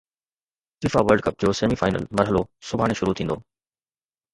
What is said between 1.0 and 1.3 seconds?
world